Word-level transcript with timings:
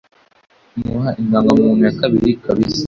imuha 0.77 1.09
indangamuntu 1.21 1.81
yakabiri 1.87 2.31
kabisa 2.43 2.79